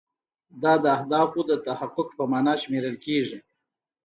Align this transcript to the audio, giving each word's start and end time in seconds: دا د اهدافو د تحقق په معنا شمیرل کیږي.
دا 0.61 0.73
د 0.83 0.85
اهدافو 0.97 1.39
د 1.49 1.51
تحقق 1.67 2.09
په 2.17 2.23
معنا 2.31 2.53
شمیرل 2.61 2.95
کیږي. 3.05 3.37